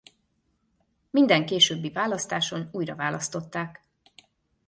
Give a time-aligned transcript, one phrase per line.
[1.09, 3.83] Minden későbbi választáson újraválasztották.